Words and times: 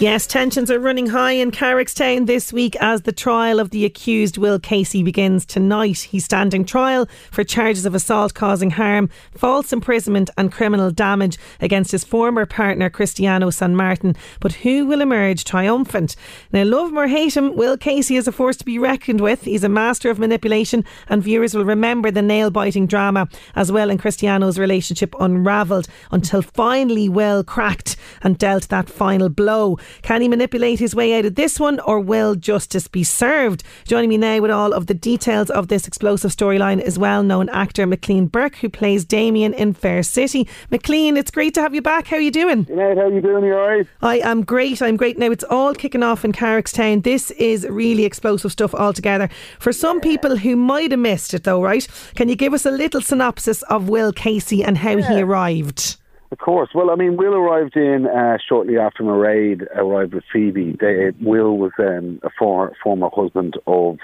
Yes, 0.00 0.26
tensions 0.26 0.72
are 0.72 0.80
running 0.80 1.06
high 1.06 1.34
in 1.34 1.52
Carrigstown 1.52 2.26
this 2.26 2.52
week 2.52 2.74
as 2.80 3.02
the 3.02 3.12
trial 3.12 3.60
of 3.60 3.70
the 3.70 3.84
accused 3.84 4.36
Will 4.36 4.58
Casey 4.58 5.04
begins 5.04 5.46
tonight. 5.46 6.00
He's 6.00 6.24
standing 6.24 6.64
trial 6.64 7.06
for 7.30 7.44
charges 7.44 7.86
of 7.86 7.94
assault 7.94 8.34
causing 8.34 8.72
harm, 8.72 9.08
false 9.30 9.72
imprisonment, 9.72 10.30
and 10.36 10.50
criminal 10.50 10.90
damage 10.90 11.38
against 11.60 11.92
his 11.92 12.02
former 12.02 12.44
partner 12.44 12.90
Cristiano 12.90 13.50
San 13.50 13.76
Martin. 13.76 14.16
But 14.40 14.54
who 14.54 14.84
will 14.84 15.00
emerge 15.00 15.44
triumphant? 15.44 16.16
Now, 16.50 16.64
love 16.64 16.88
him 16.88 16.98
or 16.98 17.06
hate 17.06 17.36
him, 17.36 17.54
Will 17.54 17.76
Casey 17.76 18.16
is 18.16 18.26
a 18.26 18.32
force 18.32 18.56
to 18.56 18.64
be 18.64 18.80
reckoned 18.80 19.20
with. 19.20 19.42
He's 19.42 19.62
a 19.62 19.68
master 19.68 20.10
of 20.10 20.18
manipulation, 20.18 20.84
and 21.08 21.22
viewers 21.22 21.54
will 21.54 21.64
remember 21.64 22.10
the 22.10 22.20
nail 22.20 22.50
biting 22.50 22.88
drama 22.88 23.28
as 23.54 23.70
well 23.70 23.90
in 23.90 23.98
Cristiano's 23.98 24.58
relationship 24.58 25.14
unravelled 25.20 25.86
until 26.10 26.42
finally 26.42 27.08
Will 27.08 27.44
cracked 27.44 27.94
and 28.22 28.36
dealt 28.36 28.68
that 28.70 28.90
final 28.90 29.28
blow. 29.28 29.78
Can 30.02 30.22
he 30.22 30.28
manipulate 30.28 30.78
his 30.78 30.94
way 30.94 31.18
out 31.18 31.24
of 31.24 31.34
this 31.34 31.58
one 31.60 31.80
or 31.80 32.00
will 32.00 32.34
justice 32.34 32.88
be 32.88 33.04
served? 33.04 33.62
Joining 33.86 34.10
me 34.10 34.18
now 34.18 34.40
with 34.40 34.50
all 34.50 34.72
of 34.72 34.86
the 34.86 34.94
details 34.94 35.50
of 35.50 35.68
this 35.68 35.86
explosive 35.86 36.30
storyline 36.30 36.80
is 36.80 36.98
well 36.98 37.22
known 37.22 37.48
actor 37.48 37.86
Maclean 37.86 38.26
Burke, 38.26 38.56
who 38.56 38.68
plays 38.68 39.04
Damien 39.04 39.54
in 39.54 39.74
Fair 39.74 40.02
City. 40.02 40.48
Maclean, 40.70 41.16
it's 41.16 41.30
great 41.30 41.54
to 41.54 41.62
have 41.62 41.74
you 41.74 41.82
back. 41.82 42.06
How 42.06 42.16
are 42.16 42.20
you 42.20 42.30
doing? 42.30 42.64
Sinead, 42.66 42.96
how 42.96 43.02
are 43.02 43.12
you 43.12 43.20
doing? 43.20 43.44
You 43.44 43.54
alright? 43.54 43.86
I 44.02 44.18
am 44.20 44.44
great. 44.44 44.82
I'm 44.82 44.96
great. 44.96 45.18
Now 45.18 45.30
it's 45.30 45.44
all 45.44 45.74
kicking 45.74 46.02
off 46.02 46.24
in 46.24 46.32
Carrigstown. 46.32 47.02
This 47.02 47.30
is 47.32 47.66
really 47.68 48.04
explosive 48.04 48.52
stuff 48.52 48.74
altogether. 48.74 49.28
For 49.58 49.72
some 49.72 50.00
people 50.00 50.36
who 50.36 50.56
might 50.56 50.90
have 50.90 51.00
missed 51.00 51.34
it 51.34 51.44
though, 51.44 51.62
right? 51.62 51.86
Can 52.14 52.28
you 52.28 52.36
give 52.36 52.54
us 52.54 52.66
a 52.66 52.70
little 52.70 53.00
synopsis 53.00 53.62
of 53.64 53.88
Will 53.88 54.12
Casey 54.12 54.62
and 54.62 54.78
how 54.78 54.96
he 54.96 55.20
arrived? 55.20 55.96
Of 56.34 56.38
course. 56.38 56.70
Well, 56.74 56.90
I 56.90 56.96
mean, 56.96 57.16
Will 57.16 57.32
arrived 57.32 57.76
in 57.76 58.08
uh, 58.08 58.38
shortly 58.44 58.76
after 58.76 59.04
Mairead 59.04 59.68
arrived 59.76 60.14
with 60.14 60.24
Phoebe. 60.32 60.76
They, 60.80 61.12
Will 61.20 61.56
was 61.56 61.70
um, 61.78 62.18
a 62.24 62.30
for, 62.36 62.72
former 62.82 63.08
husband 63.14 63.54
of 63.68 63.98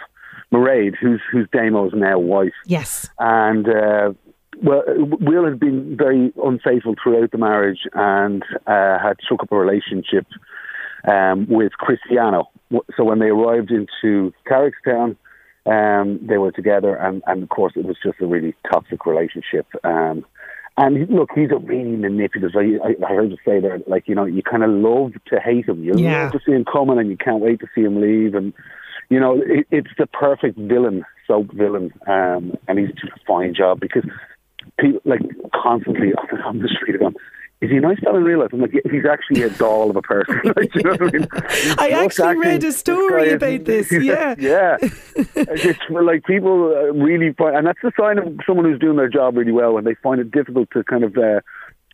Mairead, 0.53 0.95
who's 0.95 1.21
who's 1.33 1.49
Damo's 1.53 1.91
now 1.93 2.21
wife. 2.21 2.53
Yes. 2.67 3.11
And 3.19 3.69
uh, 3.69 4.13
well, 4.63 4.85
Will 4.97 5.45
had 5.45 5.59
been 5.59 5.97
very 5.97 6.33
unfaithful 6.41 6.95
throughout 7.03 7.33
the 7.33 7.39
marriage 7.39 7.81
and 7.95 8.45
uh, 8.69 9.01
had 9.01 9.17
struck 9.25 9.43
up 9.43 9.51
a 9.51 9.57
relationship 9.57 10.29
um, 11.11 11.49
with 11.49 11.73
Cristiano. 11.73 12.49
So 12.97 13.03
when 13.03 13.19
they 13.19 13.31
arrived 13.31 13.73
into 13.73 14.33
Carrigstown, 14.47 15.17
um, 15.67 16.21
they 16.23 16.39
were 16.39 16.53
together, 16.53 16.95
and, 16.95 17.25
and 17.27 17.43
of 17.43 17.49
course, 17.49 17.73
it 17.75 17.85
was 17.85 17.97
just 18.01 18.21
a 18.21 18.27
really 18.27 18.55
toxic 18.73 19.05
relationship. 19.05 19.67
Um, 19.83 20.25
and 20.81 21.11
look, 21.11 21.31
he's 21.35 21.51
a 21.51 21.59
really 21.59 21.97
manipulative. 21.97 22.57
I, 22.57 22.95
I 23.05 23.15
heard 23.15 23.31
you 23.31 23.37
say 23.45 23.61
there, 23.61 23.81
like 23.87 24.09
you 24.09 24.15
know, 24.15 24.25
you 24.25 24.43
kind 24.43 24.65
of 24.65 24.71
love 24.71 25.13
to 25.27 25.39
hate 25.39 25.69
him. 25.69 25.85
You 25.85 25.95
Yeah. 25.99 26.23
love 26.23 26.33
to 26.33 26.41
see 26.45 26.53
him 26.53 26.65
coming, 26.65 26.99
and 26.99 27.11
you 27.11 27.19
can't 27.19 27.41
wait 27.41 27.61
to 27.61 27.67
see 27.75 27.83
him 27.83 28.01
leave. 28.01 28.35
And 28.35 28.55
you 29.11 29.21
know, 29.21 29.41
it, 29.45 29.67
it's 29.71 29.91
the 29.99 30.07
perfect 30.07 30.59
villain, 30.59 31.05
soap 31.27 31.53
villain, 31.53 31.93
um, 32.07 32.55
and 32.67 32.79
he's 32.79 32.89
doing 32.89 33.13
a 33.15 33.25
fine 33.27 33.55
job 33.55 33.79
because 33.81 34.05
people 34.79 35.01
like 35.05 35.21
constantly 35.55 36.15
on 36.47 36.61
the 36.61 36.69
street 36.69 36.99
going. 36.99 37.15
Is 37.61 37.71
he 37.71 37.77
a 37.77 37.81
nice 37.81 37.99
fellow 38.01 38.17
in 38.17 38.25
real 38.25 38.41
life? 38.41 38.55
I'm 38.55 38.61
like, 38.61 38.73
he's 38.91 39.05
actually 39.05 39.43
a 39.43 39.51
doll 39.51 39.91
of 39.91 39.97
a 39.97 40.01
person. 40.03 40.41
like, 40.57 40.75
you 40.75 40.83
know 40.83 40.93
what 40.93 41.03
I 41.03 41.19
mean? 41.19 41.29
I 41.79 41.91
actually 41.91 42.29
acting- 42.29 42.41
read 42.41 42.65
a 42.65 42.73
story 42.73 43.29
guy 43.29 43.35
about 43.35 43.65
this, 43.67 43.93
yeah. 43.93 44.35
yeah. 44.39 44.77
It's 44.81 45.79
like 45.91 46.25
people 46.25 46.75
uh, 46.75 46.93
really 46.95 47.33
find, 47.35 47.57
and 47.57 47.67
that's 47.67 47.79
the 47.83 47.93
sign 48.01 48.19
of 48.19 48.35
someone 48.47 48.65
who's 48.65 48.79
doing 48.81 48.97
their 48.97 49.11
job 49.11 49.37
really 49.37 49.53
well 49.53 49.75
when 49.75 49.85
they 49.85 49.95
find 50.03 50.21
it 50.21 50.31
difficult 50.31 50.71
to 50.73 50.83
kind 50.85 51.05
of 51.05 51.17
uh, 51.19 51.41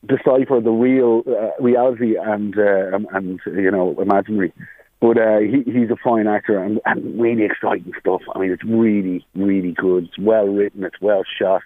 decipher 0.06 0.60
the 0.60 0.71
real 0.71 1.22
uh, 1.27 1.50
reality 1.60 2.16
and 2.16 2.56
uh, 2.59 2.94
and- 2.94 3.06
and 3.12 3.41
you 3.47 3.71
know 3.71 4.00
imaginary. 4.00 4.53
But 5.00 5.19
uh, 5.19 5.38
he, 5.41 5.62
he's 5.71 5.91
a 5.91 5.97
fine 6.03 6.27
actor 6.27 6.59
and, 6.62 6.81
and 6.87 7.21
really 7.21 7.43
exciting 7.44 7.93
stuff. 8.00 8.22
I 8.34 8.38
mean, 8.38 8.50
it's 8.50 8.65
really, 8.65 9.27
really 9.34 9.72
good. 9.72 10.04
It's 10.04 10.19
well 10.19 10.47
written. 10.47 10.84
It's 10.84 11.00
well 11.03 11.22
shot. 11.38 11.62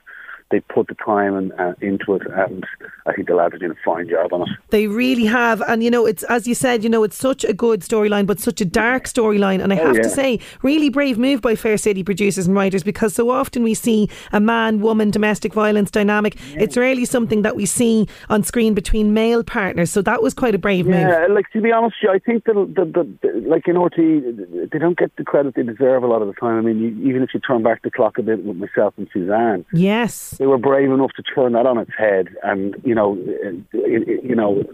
They 0.50 0.61
put 0.61 0.88
the 0.88 0.94
time 0.97 1.34
and, 1.37 1.53
uh, 1.53 1.75
into 1.81 2.15
it, 2.16 2.22
and 2.33 2.65
I 3.06 3.12
think 3.12 3.28
the 3.28 3.34
lads 3.34 3.55
are 3.55 3.59
doing 3.59 3.71
a 3.71 3.75
fine 3.84 4.09
job 4.09 4.33
on 4.33 4.43
it. 4.43 4.49
They 4.71 4.88
really 4.88 5.25
have. 5.27 5.61
And, 5.62 5.83
you 5.84 5.91
know, 5.91 6.06
it's, 6.06 6.22
as 6.25 6.49
you 6.49 6.55
said, 6.56 6.83
you 6.83 6.91
know, 6.91 7.05
it's 7.05 7.16
such 7.16 7.44
a 7.44 7.53
good 7.53 7.81
storyline, 7.83 8.27
but 8.27 8.41
such 8.41 8.61
a 8.61 8.65
dark 8.65 9.05
storyline. 9.05 9.62
And 9.62 9.72
I 9.72 9.78
Oh, 9.78 9.87
have 9.87 9.97
to 10.03 10.09
say, 10.11 10.41
really 10.62 10.91
brave 10.91 11.19
move 11.19 11.41
by 11.41 11.55
Fair 11.55 11.77
City 11.77 12.03
producers 12.03 12.47
and 12.49 12.56
writers 12.56 12.83
because 12.83 13.15
so 13.15 13.31
often 13.31 13.62
we 13.62 13.75
see 13.75 14.09
a 14.33 14.41
man 14.41 14.81
woman 14.81 15.11
domestic 15.11 15.55
violence 15.55 15.91
dynamic. 15.91 16.37
It's 16.55 16.77
rarely 16.77 17.05
something 17.05 17.43
that 17.43 17.55
we 17.55 17.65
see 17.65 18.09
on 18.28 18.43
screen 18.43 18.75
between 18.75 19.15
male 19.15 19.44
partners. 19.44 19.91
So 19.93 20.03
that 20.03 20.21
was 20.22 20.34
quite 20.34 20.55
a 20.55 20.59
brave 20.59 20.84
move. 20.87 21.09
Yeah, 21.09 21.27
like 21.31 21.49
to 21.53 21.61
be 21.61 21.71
honest, 21.72 21.94
I 22.11 22.19
think 22.19 22.44
that 22.44 22.55
the, 22.55 22.84
the, 22.84 23.09
the 23.22 23.49
like 23.49 23.69
in 23.69 23.78
RT, 23.78 24.71
they 24.72 24.78
don't 24.78 24.99
get 24.99 25.15
the 25.17 25.25
credit 25.25 25.55
they 25.55 25.62
deserve 25.62 26.03
a 26.03 26.06
lot 26.09 26.22
of 26.22 26.28
the 26.28 26.34
time. 26.34 26.59
I 26.59 26.61
mean, 26.62 26.81
you, 26.81 27.09
even 27.09 27.22
if 27.22 27.31
you 27.34 27.41
turn 27.41 27.62
back 27.62 27.82
the 27.82 27.91
clock 27.91 28.19
a 28.19 28.22
bit 28.22 28.44
with 28.44 28.56
myself 28.56 28.94
and 28.97 29.09
Suzanne, 29.12 29.65
Yes. 29.72 30.37
They 30.40 30.46
were 30.46 30.58
brave 30.58 30.90
enough 30.90 31.12
to 31.16 31.22
turn 31.22 31.52
that 31.52 31.66
on 31.66 31.76
its 31.78 31.90
head 31.96 32.28
and 32.42 32.74
you 32.82 32.94
know 32.94 33.12
uh, 33.44 33.76
you 33.76 34.34
know 34.34 34.64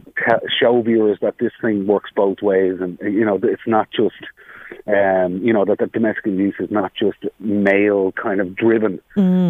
show 0.58 0.80
viewers 0.80 1.18
that 1.20 1.34
this 1.40 1.50
thing 1.60 1.86
works 1.86 2.10
both 2.14 2.40
ways 2.40 2.78
and 2.80 2.98
you 3.02 3.24
know 3.24 3.38
it's 3.42 3.66
not 3.66 3.88
just 3.90 4.14
um, 4.86 5.38
you 5.42 5.52
know 5.52 5.64
that, 5.64 5.78
that 5.80 5.92
domestic 5.92 6.26
abuse 6.26 6.54
is 6.60 6.70
not 6.70 6.92
just 6.94 7.18
male 7.40 8.12
kind 8.12 8.40
of 8.40 8.54
driven. 8.56 9.00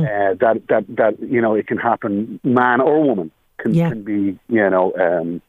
Uh, 0.07 0.35
that 0.41 0.63
that 0.69 0.85
that 0.89 1.21
you 1.21 1.41
know 1.41 1.55
it 1.55 1.67
can 1.67 1.79
happen. 1.79 2.41
Man 2.43 2.81
or 2.81 3.03
woman 3.03 3.31
can, 3.59 3.75
Yeah. 3.75 3.91
can 3.91 4.03
be 4.03 4.39
you 4.49 4.71
know 4.71 4.95
um, 4.95 5.43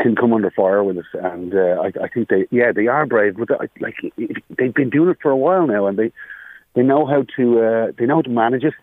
can 0.00 0.14
come 0.14 0.32
under 0.32 0.50
fire 0.50 0.84
with 0.84 0.98
us. 0.98 1.04
And 1.14 1.52
uh, 1.54 1.82
I, 1.82 2.04
I 2.04 2.08
think 2.08 2.28
they 2.28 2.46
yeah 2.50 2.70
they 2.72 2.86
are 2.86 3.06
brave 3.06 3.36
but 3.36 3.48
like 3.80 3.96
they've 4.56 4.74
been 4.74 4.90
doing 4.90 5.10
it 5.10 5.18
for 5.20 5.30
a 5.30 5.36
while 5.36 5.66
now 5.66 5.86
and 5.86 5.98
they 5.98 6.12
they 6.74 6.82
know 6.82 7.06
how 7.06 7.24
to 7.36 7.60
uh, 7.60 7.92
they 7.98 8.06
know 8.06 8.16
how 8.16 8.22
to 8.22 8.30
manage 8.30 8.64
it 8.64 8.74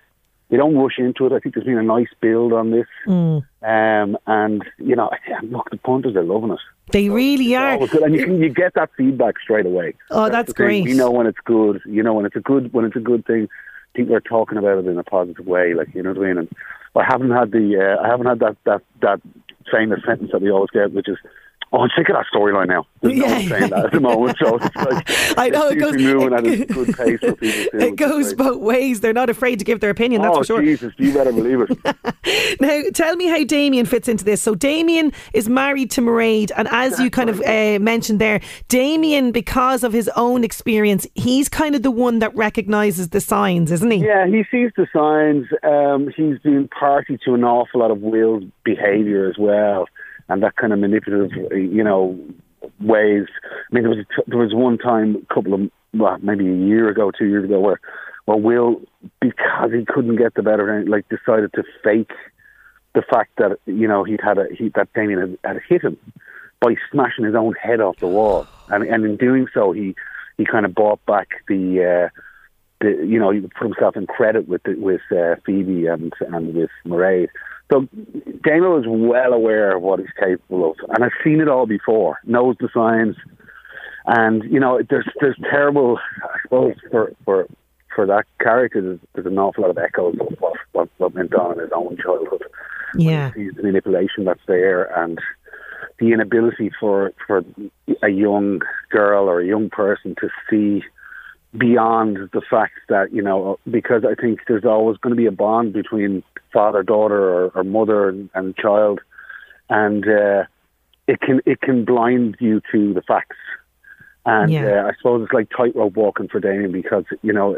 they 0.50 0.58
don't 0.58 0.76
rush 0.76 1.00
into 1.00 1.26
it. 1.26 1.34
I 1.34 1.40
think 1.40 1.56
there's 1.56 1.66
been 1.66 1.78
a 1.78 1.84
nice 1.84 2.10
build 2.22 2.54
on 2.54 2.72
this. 2.72 2.88
Mm. 3.08 3.44
Um, 3.64 4.18
and, 4.28 4.64
you 4.78 4.96
know, 4.96 5.10
look, 5.44 5.70
the 5.70 5.78
punters 5.78 6.16
are 6.16 6.24
loving 6.24 6.52
it. 6.52 6.60
They 6.92 7.10
really 7.10 7.56
are. 7.56 7.78
good. 7.88 8.04
And 8.04 8.16
you, 8.16 8.26
can, 8.26 8.42
you 8.42 8.50
get 8.50 8.74
that 8.76 8.92
feedback 8.98 9.40
straight 9.40 9.66
away. 9.66 9.96
Oh, 10.12 10.30
that's 10.30 10.54
thing. 10.54 10.66
great. 10.66 10.86
You 10.86 10.96
know 10.96 11.12
when 11.12 11.28
it's 11.28 11.40
good. 11.46 11.82
You 11.86 12.04
know 12.04 12.14
when 12.14 12.26
it's 12.26 12.36
a 12.36 12.42
good 12.42 12.74
when 12.74 12.86
it's 12.86 12.96
a 12.96 13.00
good 13.00 13.26
thing. 13.26 13.48
People 13.94 14.16
are 14.16 14.22
talking 14.22 14.58
about 14.58 14.80
it 14.80 14.88
in 14.88 14.98
a 14.98 15.04
positive 15.04 15.46
way. 15.46 15.74
Like 15.74 15.96
you 15.96 16.04
know 16.04 16.12
what 16.12 16.20
I 16.20 16.28
mean. 16.28 16.38
And 16.40 16.50
I 16.96 17.04
haven't 17.04 17.32
had 17.32 17.52
the 17.52 17.80
uh, 17.80 18.04
I 18.04 18.10
haven't 18.10 18.28
had 18.28 18.40
that 18.40 18.58
that 18.66 18.82
that 19.02 19.22
famous 19.72 20.02
sentence 20.06 20.32
that 20.34 20.42
we 20.42 20.52
always 20.52 20.70
get, 20.72 20.92
which 20.92 21.08
is, 21.08 21.18
Oh, 21.76 21.80
I'm 21.80 21.90
sick 21.98 22.08
of 22.08 22.16
that 22.16 22.26
storyline 22.32 22.68
now. 22.68 22.86
There's 23.02 23.18
no 23.18 23.26
Yeah. 23.26 23.32
one 23.34 23.48
saying 23.48 23.70
that 23.72 23.86
at 23.86 23.92
the 23.94 24.00
moment. 24.00 24.38
So 24.40 24.58
it's 24.62 24.76
like, 24.76 25.38
I 25.40 25.50
know, 25.50 25.70
it 25.70 25.76
goes- 25.80 25.96
moving 25.96 26.32
at 26.34 26.46
a 26.46 26.66
good 26.74 26.96
pace 26.96 27.20
for 27.20 27.34
people. 27.36 27.72
too, 27.72 27.86
It 27.86 27.96
goes 27.96 28.34
both 28.36 28.62
ways. 28.62 29.00
They're 29.02 29.12
not 29.12 29.32
afraid 29.32 29.58
to 29.58 29.66
give 29.66 29.80
their 29.80 29.90
opinion, 29.90 30.22
that's 30.22 30.36
oh, 30.36 30.40
for 30.42 30.46
sure. 30.46 30.62
Jesus, 30.62 30.94
you 30.98 31.12
better 31.14 31.32
believe 31.34 31.62
it. 31.62 31.78
Now, 32.62 32.82
tell 32.94 33.16
me 33.16 33.28
how 33.28 33.44
Damien 33.44 33.86
fits 33.88 34.08
into 34.08 34.24
this. 34.24 34.42
So, 34.42 34.54
Damien 34.56 35.12
is 35.34 35.50
married 35.50 35.90
to 35.92 36.02
Mairead, 36.02 36.52
and 36.56 36.68
as 36.70 37.00
you 37.00 37.10
kind 37.10 37.30
of 37.30 37.42
uh, 37.42 37.80
mentioned 37.80 38.20
there, 38.22 38.40
Damien, 38.70 39.32
because 39.32 39.84
of 39.84 39.92
his 39.92 40.10
own 40.16 40.44
experience, 40.44 41.08
he's 41.16 41.50
kind 41.50 41.76
of 41.76 41.82
the 41.82 41.92
one 41.92 42.20
that 42.20 42.34
recognises 42.36 43.10
the 43.10 43.20
signs, 43.20 43.72
isn't 43.72 43.90
he? 43.90 43.98
Yeah, 44.06 44.28
he 44.28 44.44
sees 44.52 44.72
the 44.78 44.88
signs. 44.94 45.48
Um, 45.64 46.10
he's 46.16 46.40
been 46.40 46.68
party 46.70 47.18
to 47.26 47.34
an 47.34 47.44
awful 47.44 47.80
lot 47.82 47.90
of 47.92 48.02
Will's 48.02 48.44
behaviour 48.64 49.28
as 49.28 49.38
well, 49.38 49.88
and 50.30 50.42
that 50.44 50.56
kind 50.56 50.74
of 50.74 50.80
manipulative, 50.80 51.32
you 51.52 51.84
know, 51.84 52.18
ways. 52.80 53.26
I 53.44 53.74
mean, 53.74 53.84
there 53.84 53.90
was 53.90 54.00
a 54.00 54.04
t- 54.04 54.28
there 54.28 54.40
was 54.40 54.54
one 54.54 54.78
time, 54.78 55.26
a 55.30 55.34
couple 55.34 55.54
of 55.54 55.62
well, 55.94 56.18
maybe 56.22 56.48
a 56.48 56.56
year 56.56 56.90
ago, 56.90 57.12
two 57.12 57.26
years 57.26 57.46
ago, 57.46 57.60
where 57.60 57.80
where 58.26 58.38
Will, 58.38 58.82
because 59.20 59.72
he 59.74 59.86
couldn't 59.86 60.16
get 60.16 60.34
the 60.36 60.44
better, 60.44 60.84
like 60.86 61.06
decided 61.10 61.52
to 61.54 61.64
fake 61.84 62.12
the 62.96 63.02
fact 63.02 63.32
that 63.38 63.58
you 63.66 63.88
know 63.88 64.04
he'd 64.04 64.22
had 64.22 64.38
a 64.38 64.46
he, 64.58 64.70
that 64.76 64.92
Damien 64.94 65.38
had, 65.44 65.56
had 65.56 65.62
hit 65.68 65.82
him 65.84 65.98
by 66.60 66.76
smashing 66.92 67.26
his 67.26 67.36
own 67.36 67.54
head 67.62 67.82
off 67.82 67.98
the 67.98 68.08
wall, 68.08 68.48
and 68.70 68.84
and 68.84 69.06
in 69.06 69.18
doing 69.18 69.48
so, 69.54 69.72
he 69.72 69.96
he 70.38 70.46
kind 70.46 70.66
of 70.66 70.74
bought 70.74 71.06
back 71.06 71.30
the. 71.48 72.10
Uh, 72.12 72.20
the, 72.84 73.06
you 73.06 73.18
know, 73.18 73.32
he 73.32 73.40
would 73.40 73.54
put 73.56 73.66
himself 73.66 73.96
in 73.96 74.06
credit 74.06 74.48
with 74.48 74.62
the, 74.64 74.76
with 74.76 75.02
uh, 75.12 75.36
Phoebe 75.46 75.88
and 75.88 76.14
and 76.20 76.54
with 76.54 76.70
Mairead. 76.86 77.30
So 77.72 77.88
Daniel 78.46 78.78
is 78.78 78.86
well 78.86 79.34
aware 79.34 79.76
of 79.76 79.82
what 79.82 80.00
he's 80.00 80.10
capable 80.20 80.72
of, 80.72 80.78
and 80.90 81.04
I've 81.04 81.24
seen 81.24 81.40
it 81.42 81.48
all 81.48 81.66
before. 81.66 82.20
Knows 82.26 82.58
the 82.60 82.70
signs, 82.74 83.16
and 84.06 84.44
you 84.52 84.60
know, 84.60 84.82
there's 84.90 85.08
there's 85.22 85.38
terrible. 85.50 85.98
I 86.24 86.38
suppose 86.44 86.76
for 86.92 87.14
for 87.26 87.48
for 87.96 88.06
that 88.06 88.26
character, 88.40 88.82
there's, 88.82 89.00
there's 89.14 89.28
an 89.28 89.40
awful 89.40 89.64
lot 89.64 89.72
of 89.72 89.78
echoes 89.78 90.16
of 90.20 90.28
what, 90.40 90.54
what 90.74 90.90
what 90.98 91.14
went 91.14 91.34
on 91.34 91.54
in 91.54 91.60
his 91.60 91.72
own 91.74 91.98
childhood. 92.04 92.44
Yeah. 92.96 93.32
He 93.36 93.46
sees 93.46 93.56
the 93.56 93.64
manipulation 93.64 94.26
that's 94.26 94.46
there, 94.46 94.84
and 95.02 95.20
the 96.00 96.12
inability 96.12 96.70
for 96.80 97.14
for 97.26 97.44
a 98.04 98.10
young 98.10 98.62
girl 98.90 99.30
or 99.30 99.40
a 99.40 99.48
young 99.48 99.70
person 99.70 100.16
to 100.20 100.30
see 100.50 100.84
beyond 101.58 102.18
the 102.34 102.42
fact 102.42 102.74
that 102.90 103.14
you 103.14 103.22
know 103.22 103.60
because 103.70 104.04
I 104.06 104.16
think 104.20 104.40
there's 104.48 104.66
always 104.66 104.98
going 104.98 105.12
to 105.12 105.18
be 105.18 105.28
a 105.28 105.32
bond 105.32 105.74
between 105.74 106.24
father 106.52 106.84
daughter 106.84 107.22
or, 107.22 107.52
or 107.56 107.64
mother 107.64 108.10
and, 108.10 108.30
and 108.34 108.56
child, 108.58 109.02
and 109.70 110.08
uh, 110.08 110.44
it 111.08 111.20
can 111.22 111.42
it 111.46 111.62
can 111.62 111.86
blind 111.86 112.38
you 112.40 112.62
to 112.72 112.94
the 112.94 113.02
facts. 113.02 113.38
And 114.26 114.52
Yeah. 114.52 114.86
uh, 114.86 114.88
I 114.88 114.94
suppose 114.98 115.24
it's 115.24 115.34
like 115.34 115.50
tightrope 115.56 115.96
walking 115.96 116.28
for 116.30 116.40
Damien 116.40 116.72
because 116.72 117.06
you 117.22 117.34
know 117.34 117.56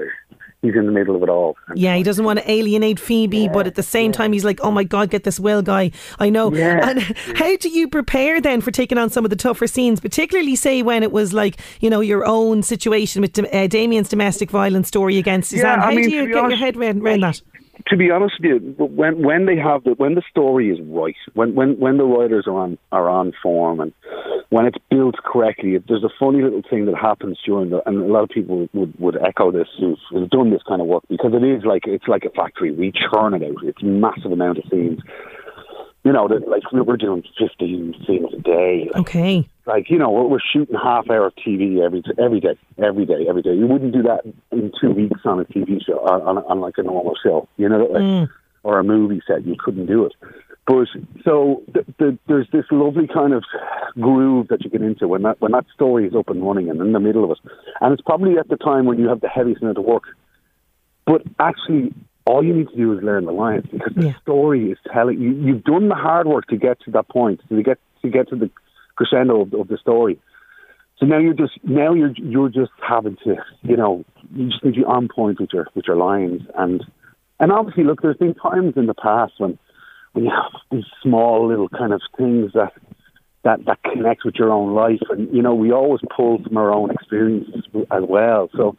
he's 0.62 0.76
in 0.76 0.86
the 0.86 0.92
middle 0.92 1.16
of 1.16 1.24
it 1.24 1.30
all. 1.30 1.56
Yeah, 1.76 1.96
he 1.96 2.04
doesn't 2.04 2.26
want 2.26 2.40
to 2.40 2.50
alienate 2.50 3.00
Phoebe, 3.00 3.48
but 3.48 3.68
at 3.68 3.76
the 3.76 3.84
same 3.84 4.12
time, 4.12 4.34
he's 4.34 4.46
like, 4.46 4.60
"Oh 4.62 4.72
my 4.72 4.84
God, 4.84 5.10
get 5.10 5.24
this 5.24 5.40
Will 5.40 5.62
guy." 5.62 5.92
I 6.20 6.30
know. 6.30 6.54
Yeah. 6.54 6.90
And 6.96 7.02
how 7.02 7.56
do 7.58 7.70
you 7.70 7.88
prepare 7.88 8.40
then 8.40 8.62
for 8.62 8.72
taking 8.72 8.98
on 8.98 9.10
some 9.10 9.26
of 9.26 9.30
the 9.30 9.36
tougher 9.36 9.68
scenes, 9.68 10.00
particularly 10.00 10.56
say 10.56 10.82
when 10.82 11.04
it 11.04 11.12
was 11.12 11.34
like 11.34 11.58
you 11.80 11.90
know 11.90 12.02
your 12.02 12.26
own 12.26 12.64
situation 12.64 13.22
with 13.22 13.38
uh, 13.40 13.68
Damien's 13.68 14.10
domestic 14.10 14.52
violence 14.52 14.88
story 14.88 15.18
against 15.18 15.50
Suzanne? 15.50 15.80
How 15.80 15.90
mean, 15.90 16.04
do 16.04 16.10
to 16.10 16.16
you 16.16 16.22
be 16.22 16.28
get 16.28 16.36
your 16.36 16.46
honest, 16.46 16.62
head 16.62 16.78
around, 16.78 17.02
around 17.02 17.22
that? 17.22 17.42
to 17.88 17.98
be 17.98 18.10
honest 18.10 18.36
with 18.40 18.64
you, 18.64 18.76
when 18.78 19.24
when 19.24 19.46
they 19.46 19.58
have 19.58 19.84
the 19.84 19.92
when 19.92 20.16
the 20.16 20.24
story 20.30 20.70
is 20.70 20.80
right, 20.82 21.16
when 21.34 21.54
when 21.56 21.80
when 21.80 21.98
the 21.98 22.04
writers 22.04 22.46
are 22.48 22.58
on 22.58 22.78
are 22.92 23.10
on 23.10 23.34
form, 23.44 23.80
and 23.80 23.94
when 24.56 24.66
it's 24.66 24.78
built 24.90 25.16
correctly, 25.18 25.78
there's 25.86 26.06
a 26.06 26.10
funny 26.18 26.42
little 26.42 26.62
thing 26.70 26.86
that 26.86 26.96
happens 26.96 27.38
during 27.46 27.72
the, 27.72 27.86
and 27.86 27.98
a 27.98 28.06
lot 28.06 28.24
of 28.24 28.30
people 28.30 28.70
would 28.72 28.98
would 28.98 29.18
echo 29.22 29.52
this 29.52 29.68
who've, 29.78 29.98
who've 30.10 30.30
done 30.30 30.50
this 30.50 30.62
kind 30.66 30.80
of 30.80 30.88
work 30.88 31.04
because 31.10 31.34
it 31.34 31.44
is 31.44 31.66
like 31.66 31.84
it's 31.86 32.08
like 32.08 32.24
a 32.24 32.30
factory. 32.30 32.72
We 32.72 32.94
churn 32.94 33.34
it 33.34 33.44
out. 33.44 33.62
It's 33.66 33.82
a 33.82 33.86
massive 33.86 34.32
amount 34.32 34.60
of 34.60 34.64
scenes. 34.72 35.02
You 36.06 36.14
know, 36.14 36.30
that 36.30 36.48
like 36.48 36.72
we 36.72 36.80
we're 36.80 36.96
doing 36.96 37.22
15 37.38 38.06
scenes 38.08 38.34
a 38.34 38.42
day. 38.42 38.90
Like, 38.94 39.02
Okay. 39.02 39.50
like 39.66 39.90
you 39.90 39.98
know 39.98 40.10
we're, 40.10 40.28
we're 40.28 40.48
shooting 40.54 40.78
half 40.82 41.10
hour 41.10 41.34
TV 41.46 41.84
every 41.86 42.02
every 42.18 42.40
day, 42.40 42.56
every 42.82 43.06
day, 43.06 43.26
every 43.28 43.42
day. 43.42 43.54
You 43.54 43.68
wouldn't 43.68 43.92
do 43.92 44.04
that 44.04 44.22
in 44.54 44.72
two 44.80 44.92
weeks 44.92 45.20
on 45.26 45.42
a 45.42 45.44
TV 45.44 45.86
show 45.86 46.00
on, 46.00 46.22
on, 46.22 46.38
on 46.46 46.62
like 46.62 46.76
a 46.78 46.84
normal 46.84 47.16
show, 47.22 47.50
you 47.58 47.68
know, 47.68 47.80
like, 47.80 48.02
mm. 48.02 48.30
or 48.64 48.80
a 48.80 48.86
movie 48.86 49.22
set. 49.28 49.46
You 49.46 49.58
couldn't 49.60 49.88
do 49.88 50.06
it. 50.06 50.14
But 50.68 50.88
so 51.24 51.62
th- 51.74 51.86
th- 52.00 52.18
there's 52.28 52.48
this 52.52 52.66
lovely 52.72 53.08
kind 53.08 53.34
of 53.34 53.44
groove 53.94 54.48
that 54.48 54.64
you 54.64 54.70
get 54.72 54.82
into 54.82 55.08
when 55.08 55.22
that 55.22 55.40
when 55.40 55.52
that 55.52 55.66
story 55.74 56.08
is 56.08 56.16
up 56.16 56.30
and 56.30 56.46
running 56.46 56.70
and 56.70 56.82
in 56.82 56.92
the 56.92 57.00
middle 57.00 57.24
of 57.24 57.32
it, 57.32 57.38
and 57.82 57.94
it's 57.94 58.02
probably 58.02 58.38
at 58.40 58.48
the 58.48 58.58
time 58.58 58.86
when 58.86 58.98
you 58.98 59.08
have 59.08 59.22
the 59.22 59.30
heaviest 59.30 59.62
amount 59.62 59.78
of 59.78 59.86
work. 59.86 60.04
But 61.06 61.22
actually, 61.40 61.94
all 62.26 62.44
you 62.44 62.54
need 62.54 62.70
to 62.70 62.76
do 62.76 62.98
is 62.98 63.04
learn 63.04 63.26
the 63.26 63.32
lines 63.32 63.66
because 63.72 63.94
the 63.94 64.06
Yeah. 64.08 64.20
story 64.22 64.72
is 64.72 64.80
telling 64.92 65.22
you. 65.22 65.34
You've 65.34 65.64
done 65.64 65.88
the 65.88 65.96
hard 65.96 66.26
work 66.26 66.48
to 66.48 66.58
get 66.58 66.80
to 66.82 66.92
that 66.92 67.08
point, 67.10 67.42
to 67.50 67.62
get 67.62 67.78
to 68.02 68.10
get 68.10 68.30
to 68.30 68.36
the 68.36 68.50
crescendo 68.96 69.42
of, 69.42 69.54
of 69.54 69.68
the 69.68 69.78
story. 69.78 70.20
So 70.98 71.06
now 71.06 71.20
you're 71.20 71.34
just 71.36 71.54
now 71.64 71.94
you're 71.94 72.14
you're 72.16 72.50
just 72.50 72.72
having 72.82 73.18
to 73.24 73.36
you 73.62 73.78
know 73.78 74.04
you 74.34 74.50
just 74.50 74.64
need 74.64 74.74
to 74.76 74.80
be 74.80 74.86
on 74.86 75.10
point 75.14 75.40
with 75.40 75.52
your 75.54 75.68
with 75.76 75.86
your 75.86 75.98
lines 75.98 76.42
and 76.58 76.84
and 77.40 77.52
obviously 77.52 77.84
look 77.84 78.02
there's 78.02 78.18
been 78.18 78.34
times 78.34 78.74
in 78.78 78.86
the 78.88 78.94
past 78.94 79.34
when 79.38 79.60
you 80.16 80.30
have 80.30 80.62
these 80.72 80.86
small 81.02 81.48
little 81.48 81.70
kind 81.70 81.94
of 81.94 82.02
things 82.18 82.52
that 82.54 82.74
that 83.44 83.64
that 83.66 83.82
connect 83.84 84.26
with 84.26 84.36
your 84.36 84.52
own 84.52 84.74
life 84.74 85.02
and 85.10 85.34
you 85.34 85.42
know 85.42 85.54
we 85.54 85.72
always 85.72 86.02
pull 86.16 86.42
from 86.44 86.58
our 86.58 86.74
own 86.74 86.92
experiences 86.92 87.64
as 87.92 88.04
well 88.08 88.50
so 88.56 88.76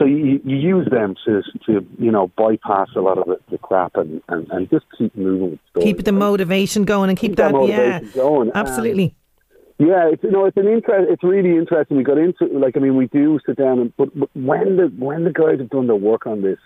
so 0.00 0.06
you, 0.06 0.40
you 0.44 0.56
use 0.56 0.88
them 0.90 1.14
to 1.26 1.42
to 1.66 1.86
you 1.98 2.10
know 2.10 2.28
bypass 2.28 2.88
a 2.96 3.00
lot 3.00 3.18
of 3.18 3.26
the, 3.26 3.38
the 3.50 3.58
crap 3.58 3.96
and, 3.96 4.22
and, 4.28 4.50
and 4.50 4.70
just 4.70 4.86
keep 4.96 5.14
moving. 5.14 5.58
Keep 5.78 6.04
the 6.04 6.12
motivation 6.12 6.84
going 6.84 7.10
and 7.10 7.18
keep, 7.18 7.32
Keep 7.32 7.36
that 7.36 7.52
that, 7.52 7.68
yeah, 7.68 8.00
going. 8.14 8.48
Um, 8.48 8.52
absolutely. 8.54 9.14
Yeah, 9.78 10.08
it's 10.10 10.22
you 10.22 10.30
know 10.30 10.46
it's 10.46 10.56
an 10.56 10.68
interest. 10.68 11.08
It's 11.10 11.22
really 11.22 11.54
interesting. 11.54 11.98
We 11.98 12.02
got 12.02 12.16
into 12.16 12.46
like 12.46 12.78
I 12.78 12.80
mean 12.80 12.96
we 12.96 13.08
do 13.08 13.40
sit 13.44 13.58
down 13.58 13.78
and 13.78 13.96
but, 13.98 14.18
but 14.18 14.30
when 14.34 14.78
the 14.78 14.90
when 14.98 15.24
the 15.24 15.32
guys 15.32 15.58
have 15.58 15.68
done 15.68 15.86
their 15.86 15.96
work 15.96 16.26
on 16.26 16.40
this, 16.40 16.58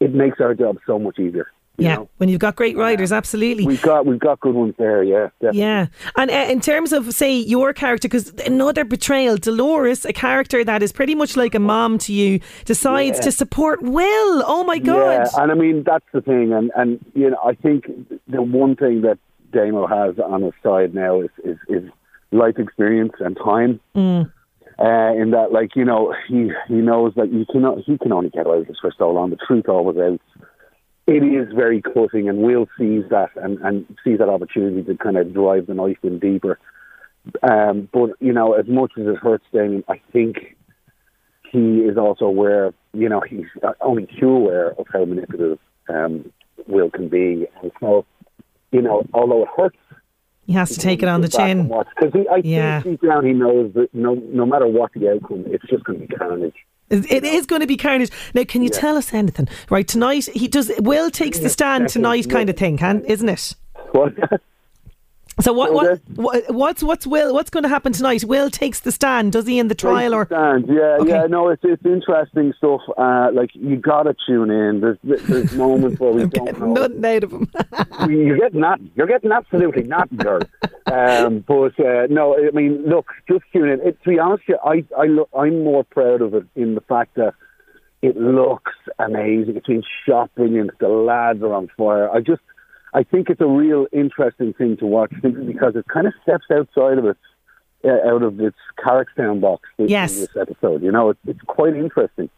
it 0.00 0.12
makes 0.12 0.40
our 0.40 0.54
job 0.54 0.78
so 0.84 0.98
much 0.98 1.20
easier. 1.20 1.46
Yeah, 1.76 1.96
know? 1.96 2.08
when 2.18 2.28
you've 2.28 2.40
got 2.40 2.56
great 2.56 2.76
writers, 2.76 3.10
absolutely. 3.12 3.66
we've 3.66 3.82
got 3.82 4.06
we've 4.06 4.20
got 4.20 4.40
good 4.40 4.54
ones 4.54 4.74
there. 4.78 5.02
Yeah, 5.02 5.28
definitely. 5.40 5.60
Yeah, 5.60 5.86
and 6.16 6.30
uh, 6.30 6.34
in 6.50 6.60
terms 6.60 6.92
of 6.92 7.12
say 7.12 7.36
your 7.36 7.72
character, 7.72 8.08
because 8.08 8.32
another 8.46 8.84
betrayal, 8.84 9.36
Dolores, 9.36 10.04
a 10.04 10.12
character 10.12 10.64
that 10.64 10.82
is 10.82 10.92
pretty 10.92 11.14
much 11.14 11.36
like 11.36 11.54
a 11.54 11.58
mom 11.58 11.98
to 11.98 12.12
you, 12.12 12.40
decides 12.64 13.18
Yeah. 13.18 13.24
to 13.24 13.32
support 13.32 13.82
Will. 13.82 14.44
Oh 14.46 14.64
my 14.64 14.78
god! 14.78 15.28
Yeah, 15.32 15.42
and 15.42 15.50
I 15.50 15.54
mean 15.54 15.82
that's 15.84 16.06
the 16.12 16.20
thing, 16.20 16.52
and 16.52 16.70
and 16.76 17.04
you 17.14 17.30
know 17.30 17.38
I 17.44 17.54
think 17.54 17.86
the 18.28 18.42
one 18.42 18.76
thing 18.76 19.02
that 19.02 19.18
Damo 19.52 19.86
has 19.86 20.18
on 20.18 20.42
his 20.42 20.52
side 20.62 20.94
now 20.94 21.20
is 21.22 21.30
is, 21.44 21.56
is 21.68 21.90
life 22.30 22.58
experience 22.58 23.12
and 23.20 23.36
time. 23.36 23.80
Mm. 23.96 24.32
Uh, 24.76 25.14
in 25.14 25.30
that, 25.30 25.52
like 25.52 25.76
you 25.76 25.84
know, 25.84 26.12
he 26.28 26.50
he 26.66 26.74
knows 26.74 27.12
that 27.14 27.32
you 27.32 27.46
cannot 27.52 27.78
he 27.86 27.96
can 27.96 28.12
only 28.12 28.30
get 28.30 28.44
away 28.46 28.58
with 28.58 28.66
this 28.68 28.76
for 28.80 28.92
so 28.98 29.08
long. 29.10 29.30
The 29.30 29.36
truth 29.36 29.68
always 29.68 29.96
out. 29.98 30.20
It 31.06 31.22
is 31.22 31.52
very 31.54 31.82
cutting, 31.82 32.28
and 32.28 32.38
Will 32.38 32.66
sees 32.78 33.04
that 33.10 33.30
and 33.36 33.58
and 33.60 33.84
sees 34.02 34.18
that 34.18 34.28
opportunity 34.28 34.82
to 34.84 34.96
kind 34.96 35.16
of 35.18 35.34
drive 35.34 35.66
the 35.66 35.74
knife 35.74 35.98
in 36.02 36.18
deeper. 36.18 36.58
Um, 37.42 37.88
but 37.92 38.10
you 38.20 38.32
know, 38.32 38.54
as 38.54 38.66
much 38.68 38.92
as 38.98 39.06
it 39.06 39.16
hurts 39.16 39.44
Damien, 39.52 39.84
I 39.88 40.00
think 40.12 40.56
he 41.50 41.78
is 41.80 41.96
also 41.98 42.24
aware. 42.24 42.72
You 42.94 43.08
know, 43.08 43.20
he's 43.20 43.46
only 43.80 44.08
too 44.18 44.30
aware 44.30 44.70
of 44.72 44.86
how 44.92 45.04
manipulative 45.04 45.58
um, 45.88 46.32
Will 46.66 46.90
can 46.90 47.08
be, 47.08 47.46
and 47.62 47.70
so 47.80 48.06
you 48.72 48.80
know, 48.82 49.04
although 49.12 49.42
it 49.42 49.48
hurts, 49.56 49.76
He 50.46 50.54
has 50.54 50.70
to 50.70 50.80
take 50.80 51.02
it 51.02 51.08
on 51.08 51.20
the 51.20 51.28
chin. 51.28 51.68
because 52.00 52.26
I 52.30 52.40
Yeah. 52.44 52.80
think 52.80 53.00
deep 53.00 53.08
down 53.08 53.24
he 53.24 53.32
knows 53.32 53.72
that 53.74 53.94
no, 53.94 54.14
no 54.14 54.44
matter 54.46 54.66
what 54.66 54.92
the 54.94 55.10
outcome, 55.10 55.44
it's 55.46 55.64
just 55.68 55.84
going 55.84 56.00
to 56.00 56.06
be 56.06 56.14
carnage. 56.16 56.54
It 56.90 57.24
is 57.24 57.46
going 57.46 57.60
to 57.60 57.66
be 57.66 57.76
carnage. 57.76 58.10
Now, 58.34 58.44
can 58.44 58.62
you 58.62 58.70
Yeah. 58.72 58.80
tell 58.80 58.96
us 58.96 59.12
anything? 59.14 59.48
Right 59.70 59.86
tonight, 59.88 60.26
he 60.26 60.48
does. 60.48 60.70
Will 60.78 61.10
takes 61.10 61.38
the 61.38 61.48
stand 61.48 61.88
tonight, 61.88 62.28
kind 62.28 62.48
of 62.50 62.56
thing, 62.56 62.76
can 62.78 63.04
isn't 63.06 63.28
it? 63.28 63.54
What? 63.92 64.12
So 65.40 65.52
what 65.52 65.72
what, 65.74 66.00
what 66.14 66.44
what's 66.54 66.82
what's 66.82 67.06
Will 67.06 67.34
what's 67.34 67.50
going 67.50 67.64
to 67.64 67.68
happen 67.68 67.92
tonight? 67.92 68.22
Will 68.24 68.50
takes 68.50 68.80
the 68.80 68.92
stand, 68.92 69.32
does 69.32 69.46
he 69.46 69.58
in 69.58 69.68
the 69.68 69.74
trial 69.74 70.14
or? 70.14 70.26
Stand. 70.26 70.66
Yeah, 70.68 70.98
Okay. 71.00 71.08
yeah. 71.10 71.26
No, 71.26 71.48
it's 71.48 71.62
it's 71.64 71.84
interesting 71.84 72.52
stuff. 72.56 72.80
Uh, 72.96 73.30
like 73.32 73.50
you 73.54 73.76
got 73.76 74.04
to 74.04 74.14
tune 74.26 74.50
in. 74.50 74.80
There's 74.80 74.98
there's 75.02 75.52
moments 75.54 75.98
where 75.98 76.12
we 76.12 76.26
don't 76.28 76.58
know. 76.60 76.72
Nothing 76.74 77.04
out 77.04 77.24
of 77.24 77.32
him. 77.32 77.50
You're 78.10 78.38
getting 78.38 78.60
that. 78.60 78.78
You're 78.94 79.06
getting 79.08 79.32
absolutely 79.32 79.82
nothing, 79.82 80.18
girl. 80.18 80.40
Um, 80.86 81.40
but 81.46 81.78
uh, 81.80 82.06
no, 82.10 82.36
I 82.36 82.50
mean, 82.52 82.84
look, 82.86 83.06
just 83.28 83.44
tune 83.52 83.68
in. 83.68 83.80
It, 83.80 84.00
to 84.04 84.10
be 84.10 84.18
honest, 84.18 84.44
with 84.48 84.58
you, 84.64 84.70
I 84.96 85.02
I 85.02 85.06
look, 85.06 85.28
I'm 85.36 85.64
more 85.64 85.82
proud 85.84 86.22
of 86.22 86.34
it 86.34 86.44
in 86.54 86.74
the 86.76 86.80
fact 86.82 87.16
that 87.16 87.34
it 88.02 88.16
looks 88.16 88.72
amazing. 88.98 89.56
It's 89.56 89.66
been 89.66 89.82
shot 90.06 90.30
brilliant. 90.34 90.78
The 90.78 90.88
lads 90.88 91.42
are 91.42 91.54
on 91.54 91.70
fire. 91.76 92.10
I 92.10 92.20
just, 92.20 92.42
I 92.94 93.02
think 93.02 93.28
it's 93.28 93.40
a 93.40 93.46
real 93.46 93.86
interesting 93.92 94.52
thing 94.54 94.76
to 94.78 94.86
watch 94.86 95.12
simply 95.20 95.44
because 95.52 95.74
it 95.76 95.86
kind 95.92 96.06
of 96.06 96.14
steps 96.22 96.44
outside 96.52 96.98
of 96.98 97.06
its 97.06 97.20
uh, 97.84 98.08
out 98.08 98.22
of 98.22 98.40
its 98.40 98.56
Carrigstown 98.82 99.40
box. 99.40 99.68
This, 99.76 99.90
Yes. 99.90 100.16
this 100.16 100.36
episode. 100.40 100.82
You 100.82 100.90
know, 100.92 101.10
it's, 101.10 101.20
it's 101.26 101.42
quite 101.46 101.74
interesting. 101.76 102.30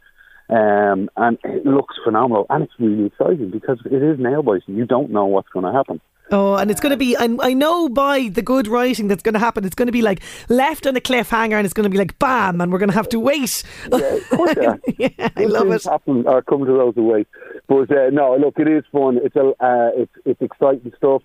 Um, 0.49 1.11
and 1.17 1.39
it 1.45 1.67
looks 1.67 1.97
phenomenal, 2.05 2.47
and 2.51 2.65
it's 2.65 2.73
really 2.79 3.07
exciting 3.07 3.51
because 3.51 3.79
it 3.85 4.03
is 4.03 4.19
nail 4.19 4.43
biting. 4.43 4.77
You 4.77 4.87
don't 4.87 5.11
know 5.11 5.27
what's 5.27 5.49
going 5.49 5.67
to 5.67 5.73
happen. 5.73 6.01
Oh, 6.33 6.57
and 6.57 6.71
it's 6.71 6.81
going 6.81 6.91
to 6.91 6.97
be, 6.97 7.17
I, 7.17 7.29
I 7.41 7.53
know 7.53 7.89
by 7.89 8.29
the 8.29 8.43
good 8.43 8.67
writing 8.67 9.07
that's 9.07 9.23
going 9.23 9.35
to 9.35 9.39
happen, 9.39 9.65
it's 9.65 9.77
going 9.77 9.87
to 9.87 9.93
be 9.93 10.03
like 10.03 10.23
left 10.49 10.87
on 10.87 10.97
a 10.97 11.01
cliffhanger 11.01 11.53
and 11.53 11.65
it's 11.65 11.75
going 11.75 11.85
to 11.85 11.91
be 11.91 11.99
like 11.99 12.19
bam, 12.19 12.61
and 12.61 12.73
we're 12.73 12.79
going 12.79 12.91
to 12.91 12.97
have 12.97 13.09
to 13.11 13.21
wait. 13.21 13.63
Yeah, 13.93 14.19
yeah. 14.99 15.29
I 15.37 15.45
love 15.45 15.71
it. 15.71 15.85
Happen 15.85 16.27
or 16.27 16.43
come 16.43 16.65
to 16.65 16.73
those 16.73 16.97
away, 16.97 17.27
but 17.69 17.91
uh, 17.91 18.11
no, 18.11 18.37
look, 18.37 18.59
it 18.59 18.67
is 18.67 18.85
fun. 18.91 19.21
It's 19.23 19.37
a, 19.37 19.51
uh, 19.61 19.91
it's 19.95 20.13
it's 20.25 20.43
exciting 20.43 20.93
stuff, 20.97 21.23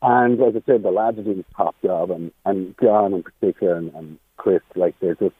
and 0.00 0.40
as 0.40 0.56
I 0.56 0.62
said, 0.66 0.82
the 0.82 0.90
lads 0.90 1.18
are 1.18 1.22
doing 1.22 1.44
a 1.48 1.56
top 1.56 1.76
job, 1.82 2.10
and 2.10 2.32
and 2.44 2.74
John 2.82 3.14
in 3.14 3.22
particular, 3.22 3.76
and, 3.76 3.94
and 3.94 4.18
Chris, 4.36 4.62
like 4.74 4.96
they're 5.00 5.14
just 5.14 5.36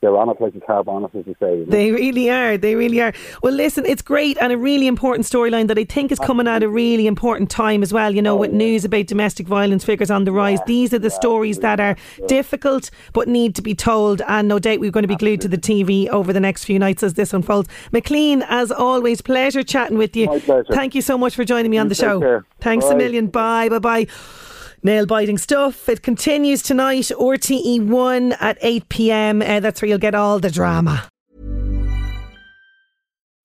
they're 0.00 0.16
on 0.16 0.28
it 0.28 0.40
like 0.40 0.54
a 0.54 0.60
carb 0.60 0.88
on 0.88 1.04
it, 1.04 1.10
as 1.18 1.26
you 1.26 1.34
say. 1.40 1.58
you 1.58 1.64
know. 1.64 1.70
They 1.70 1.90
really 1.90 2.30
are. 2.30 2.58
They 2.58 2.74
really 2.74 3.00
are. 3.00 3.12
Well, 3.42 3.54
listen, 3.54 3.86
it's 3.86 4.02
great 4.02 4.36
and 4.40 4.52
a 4.52 4.58
really 4.58 4.86
important 4.86 5.26
storyline 5.26 5.68
that 5.68 5.78
I 5.78 5.84
think 5.84 6.12
is 6.12 6.18
coming 6.18 6.46
at 6.46 6.62
a 6.62 6.68
really 6.68 7.06
important 7.06 7.50
time 7.50 7.82
as 7.82 7.92
well. 7.92 8.14
You 8.14 8.20
know, 8.20 8.36
with 8.36 8.50
oh, 8.50 8.56
news 8.56 8.84
about 8.84 9.06
domestic 9.06 9.46
violence 9.46 9.84
figures 9.84 10.10
on 10.10 10.24
the 10.24 10.32
rise. 10.32 10.58
These 10.66 10.92
are 10.92 10.98
the 10.98 11.10
stories 11.10 11.60
that 11.60 11.80
are 11.80 11.96
difficult 12.28 12.90
but 13.14 13.26
need 13.26 13.54
to 13.54 13.62
be 13.62 13.74
told. 13.74 14.20
And 14.28 14.48
no 14.48 14.58
doubt 14.58 14.80
we're 14.80 14.90
going 14.90 15.04
to 15.04 15.08
be 15.08 15.16
glued 15.16 15.40
to 15.42 15.48
the 15.48 15.58
TV 15.58 16.08
over 16.08 16.32
the 16.32 16.40
next 16.40 16.64
few 16.64 16.78
nights 16.78 17.02
as 17.02 17.14
this 17.14 17.32
unfolds. 17.32 17.68
Maclean, 17.92 18.42
as 18.48 18.70
always, 18.70 19.22
pleasure 19.22 19.62
chatting 19.62 19.96
with 19.96 20.14
you. 20.14 20.26
My 20.26 20.38
pleasure. 20.40 20.72
Thank 20.72 20.94
you 20.94 21.02
so 21.02 21.16
much 21.16 21.34
for 21.34 21.44
joining 21.44 21.70
me 21.70 21.78
on 21.78 21.86
You 21.86 21.90
the 21.90 21.94
show. 21.94 22.20
care. 22.20 22.44
Thanks 22.60 22.86
a 22.86 22.94
million. 22.94 23.28
Bye. 23.28 23.68
Bye. 23.68 23.78
Bye. 23.78 24.06
Nail 24.82 25.06
biting 25.06 25.38
stuff. 25.38 25.88
It 25.88 26.02
continues 26.02 26.62
tonight. 26.62 27.10
RTE1 27.18 28.36
at 28.40 28.58
8 28.60 28.88
pm. 28.88 29.42
Uh, 29.42 29.60
that's 29.60 29.80
where 29.82 29.88
you'll 29.88 29.98
get 29.98 30.14
all 30.14 30.38
the 30.38 30.50
drama. 30.50 31.08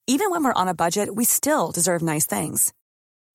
Even 0.08 0.32
when 0.32 0.44
we're 0.44 0.62
on 0.62 0.68
a 0.68 0.74
budget, 0.74 1.16
we 1.16 1.24
still 1.24 1.72
deserve 1.72 2.02
nice 2.02 2.26
things. 2.26 2.74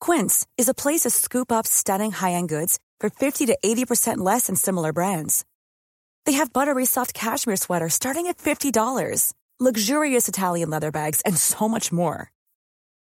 Quince 0.00 0.46
is 0.58 0.68
a 0.68 0.74
place 0.74 1.02
to 1.02 1.10
scoop 1.10 1.50
up 1.50 1.66
stunning 1.66 2.12
high-end 2.12 2.48
goods 2.50 2.78
for 3.00 3.08
50 3.08 3.46
to 3.46 3.56
80% 3.64 4.18
less 4.18 4.48
than 4.48 4.56
similar 4.56 4.92
brands. 4.92 5.44
They 6.26 6.32
have 6.32 6.52
buttery 6.52 6.84
soft 6.84 7.14
cashmere 7.14 7.56
sweaters 7.56 7.94
starting 7.94 8.26
at 8.26 8.36
$50, 8.38 9.32
luxurious 9.58 10.28
Italian 10.28 10.68
leather 10.68 10.90
bags, 10.90 11.22
and 11.22 11.36
so 11.38 11.66
much 11.68 11.92
more. 11.92 12.30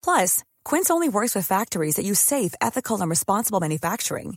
Plus, 0.04 0.44
Quince 0.64 0.90
only 0.90 1.08
works 1.08 1.34
with 1.34 1.46
factories 1.46 1.96
that 1.96 2.04
use 2.04 2.20
safe, 2.20 2.54
ethical, 2.60 3.00
and 3.00 3.10
responsible 3.10 3.60
manufacturing. 3.60 4.36